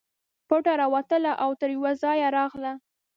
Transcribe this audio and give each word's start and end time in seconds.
پټه 0.47 0.73
راووتله 0.81 1.31
او 1.43 1.51
تر 1.59 1.69
یوه 1.75 1.91
ځایه 2.03 2.27
راغله. 2.37 2.73